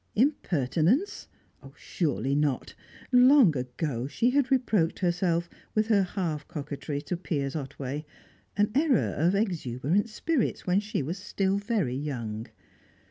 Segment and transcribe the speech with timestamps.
[0.15, 1.27] Impertinence!
[1.75, 2.73] Surely not.
[3.11, 8.03] Long ago she had reproached herself with her half coquetry to Piers Otway,
[8.57, 12.47] an error of exuberant spirits when she was still very young.